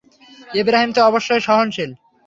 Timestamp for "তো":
0.95-0.99